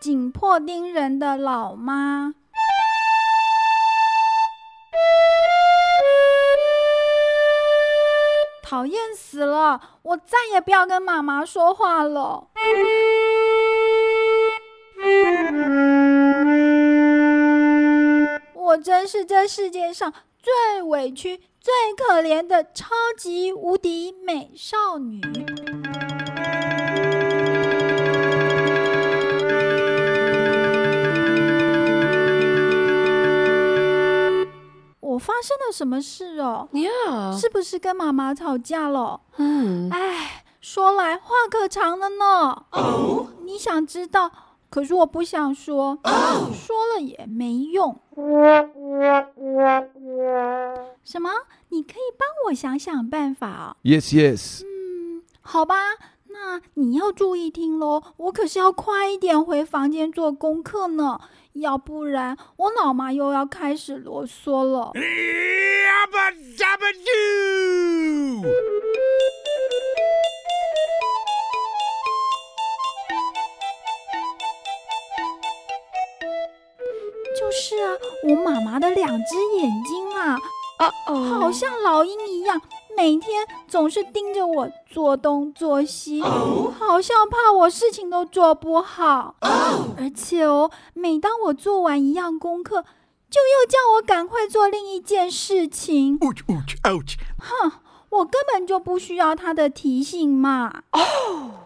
[0.00, 2.34] 紧迫盯人的老妈。
[8.62, 9.80] 讨厌死了！
[10.02, 12.48] 我再也不要跟妈妈说话了。
[18.54, 20.12] 我真是这世界上
[20.42, 25.22] 最委屈、最可怜的超级无敌美少女。
[35.42, 36.68] 生了什么事哦？
[36.72, 39.20] 呀，是不是跟妈妈吵架了？
[39.36, 42.64] 嗯，哎，说来话可长了呢。
[42.72, 44.30] 哦，你想知道，
[44.70, 45.98] 可是我不想说，
[46.52, 48.00] 说了也没用。
[51.04, 51.30] 什么？
[51.70, 53.76] 你可以帮我想想办法哦。
[53.82, 54.62] Yes, yes.
[54.64, 55.74] 嗯，好吧，
[56.40, 58.00] 那你要注意听喽。
[58.16, 61.20] 我可是要快一点回房间做功课呢，
[61.54, 64.92] 要不然我老妈又要开始啰嗦了。
[77.36, 77.96] 就是啊，
[78.28, 80.38] 我妈妈的两只眼睛啊，
[80.78, 82.60] 啊哦，好像老鹰一样，
[82.98, 89.36] 每天总是盯着我做东做西，好像怕我事情都做不好。
[89.96, 92.82] 而且哦，每当我做完一样功课，
[93.30, 96.18] 就又叫我赶快做另一件事情。
[96.18, 97.14] Ouch, ouch, ouch.
[97.38, 97.72] 哼，
[98.10, 100.82] 我根本就不需要他的提醒嘛。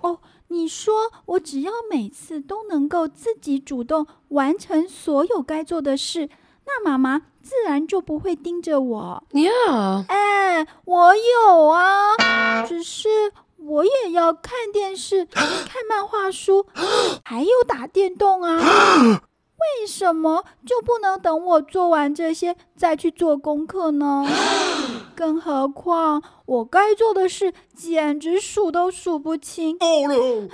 [0.00, 6.30] 哦，你说我只要每次都能够自己主动完成所有该做的事，
[6.64, 9.24] 那妈妈自然就不会盯着我。
[9.30, 13.08] 呀，哎，我有啊，只是
[13.56, 16.66] 我也要看电视、 看漫画书，
[17.24, 19.22] 还有打电动啊。
[19.80, 24.24] 为什么就不能等我做完这些再去做功课呢？
[25.16, 29.76] 更何况我该做的事简直数都数不清。
[29.80, 30.48] Oh no!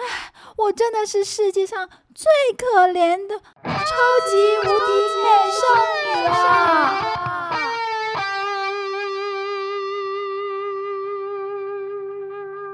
[0.57, 3.75] 我真的是世界上最可怜的超
[4.31, 4.69] 级无敌
[5.21, 5.63] 美少
[6.05, 6.33] 女啊！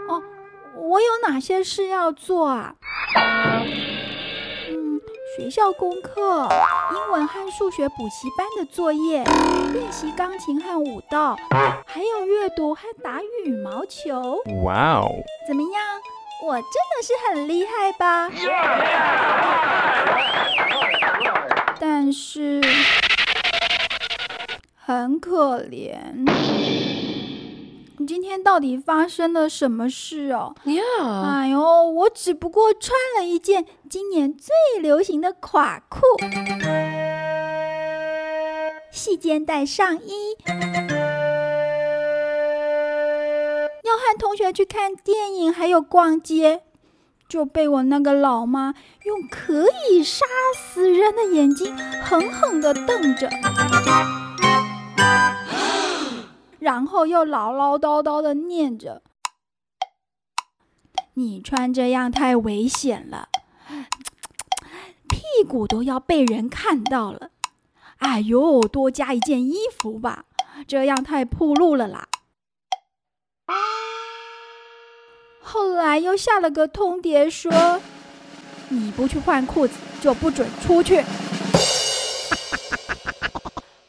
[0.08, 0.22] 哦，
[0.76, 2.74] 我有哪些事要做啊？
[4.68, 5.00] 嗯，
[5.38, 6.46] 学校功课、
[6.92, 9.24] 英文和数学补习班的作业、
[9.72, 11.34] 练习钢琴和舞蹈，
[11.86, 14.42] 还有阅读和打羽毛球。
[14.62, 15.24] Wow.
[15.48, 15.82] 怎么样？
[16.42, 18.30] 我真的是很厉害吧？
[21.78, 22.60] 但是
[24.74, 25.98] 很可怜。
[27.98, 30.54] 你今天到底发生了什么事哦？
[30.64, 30.82] 呀，
[31.30, 36.00] 哎呦，我只不过穿了一件今年最流行的垮裤，
[38.90, 40.36] 细肩带上衣，
[44.00, 46.62] 和同学去看电影，还有逛街，
[47.28, 48.74] 就被我那个老妈
[49.04, 50.24] 用可以杀
[50.56, 53.28] 死人的眼睛狠狠地瞪着。
[56.58, 59.02] 然后又唠唠叨叨的念着
[61.14, 63.28] ：“你穿这样太危险了，
[65.08, 67.30] 屁股都要被人看到了。
[67.98, 70.24] 哎呦，多加一件衣服吧，
[70.66, 72.08] 这样太暴露了啦。”
[75.52, 77.50] 后来又下了个通牒说
[78.70, 80.98] ：“你不去换裤子，就不准出去。”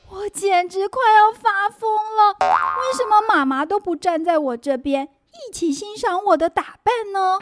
[0.10, 2.36] 我简直快要发疯了！
[2.40, 5.10] 为什么妈妈都不站在我这边，
[5.48, 7.38] 一起欣赏我的打扮呢？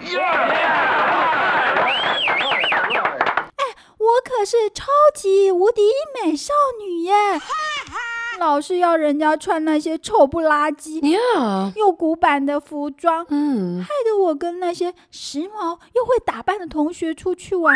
[3.55, 3.63] 哎，
[3.97, 7.37] 我可是超级无敌美少女耶！
[7.37, 7.47] 哈
[7.89, 7.95] 哈
[8.39, 17.75] 老是要人家穿那些丑不拉几呀，又古板的服装，嗯，害得我跟那些时髦又会打扮的同学出去玩，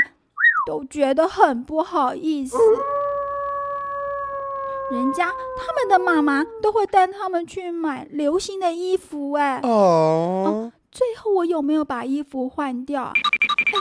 [0.68, 2.58] 都觉得很不好意思。
[4.92, 5.26] 人家
[5.58, 10.72] 他们的妈妈都会带他们去买流行的衣服，哎，Aww.
[10.92, 13.14] 最后我有没有把衣服换掉啊？
[13.16, 13.80] 哎，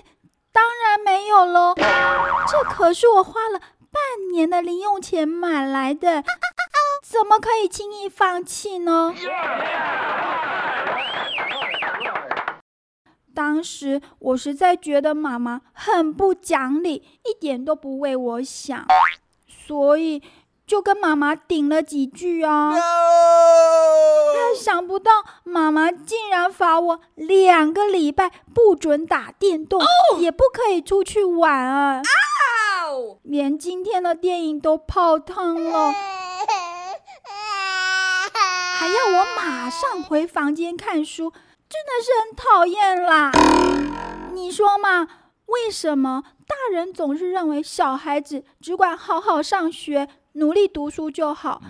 [0.52, 6.24] 当然没有喽，这可是我花了半年的零用钱买来的，
[7.02, 9.12] 怎么可以轻易放弃呢？
[13.34, 18.86] 当时我实在觉得妈妈很不讲理，一点都不为我想，
[19.48, 20.22] 所以
[20.64, 22.72] 就跟妈妈顶了几句啊。
[24.54, 25.10] 想不到
[25.44, 29.80] 妈妈竟然罚我两个礼拜不准打电动，
[30.18, 32.02] 也不可以出去玩啊！
[33.22, 35.94] 连今天的电影都泡汤了，
[38.82, 41.30] 还要我马上回房间看书，
[41.68, 43.30] 真的是很讨厌啦！
[44.32, 45.06] 你说嘛？
[45.46, 50.08] 为什么大人总是认为小孩子只管好好上学？
[50.32, 51.62] 努力读书就好，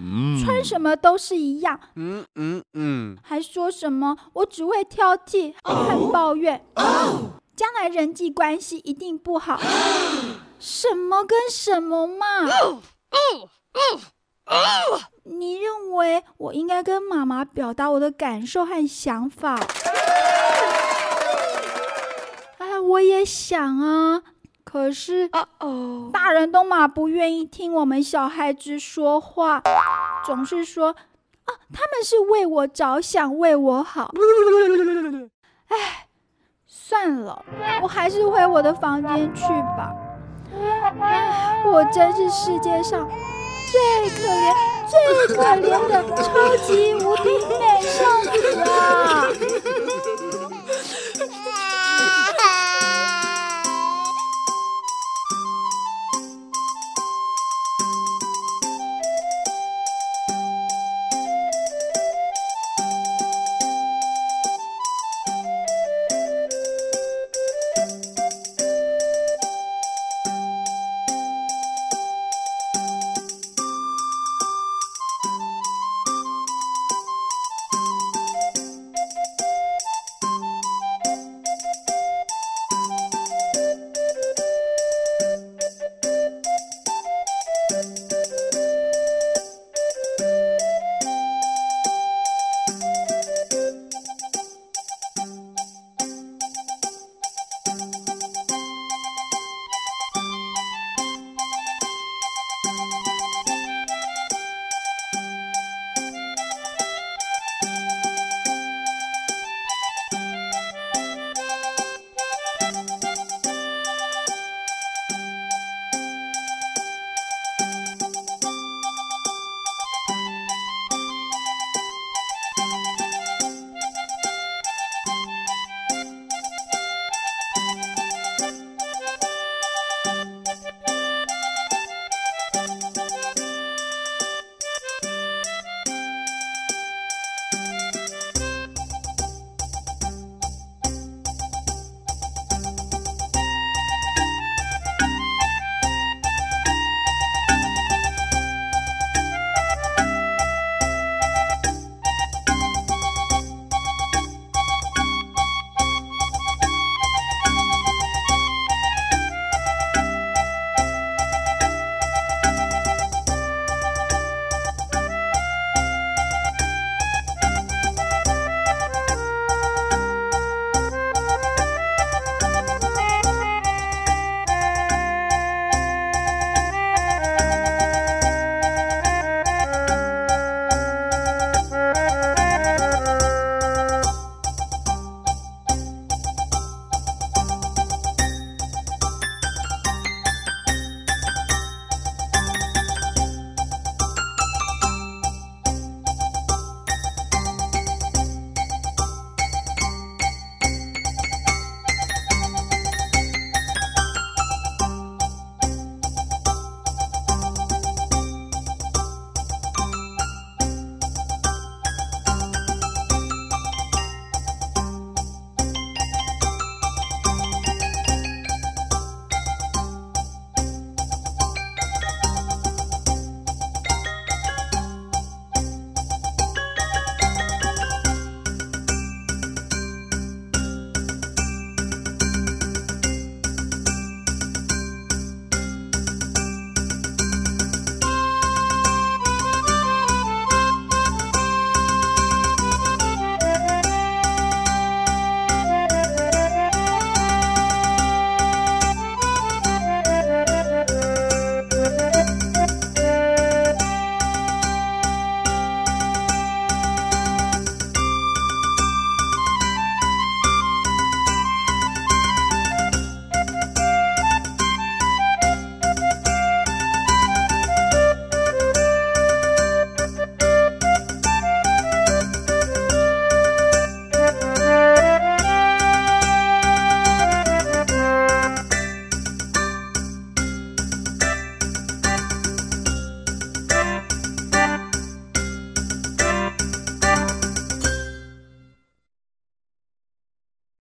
[0.43, 1.79] 穿什么都是一样。
[1.97, 6.64] 嗯嗯嗯，还说什么我只会挑剔和抱怨，
[7.55, 9.61] 将来人际关系一定不好。
[10.59, 12.47] 什么跟什么嘛？
[15.25, 19.58] 你认为我应该跟妈妈表达我的感受和想法？
[22.58, 24.22] 哎，我也想啊。
[24.64, 25.28] 可是，
[26.12, 29.62] 大人都嘛不愿意听我们小孩子说话，
[30.25, 34.10] 总是说啊，他们是为我着想，为我好。
[35.69, 36.06] 哎，
[36.66, 37.44] 算了，
[37.82, 39.43] 我还是回我的房间去
[39.76, 39.93] 吧。
[41.00, 43.06] 唉，我真是世界上
[43.72, 43.80] 最
[44.10, 44.52] 可怜、
[44.86, 49.32] 最可怜的超级无敌美少女啊！